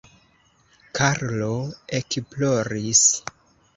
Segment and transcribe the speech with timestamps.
[0.99, 1.51] Karlo
[1.99, 3.05] ekploris.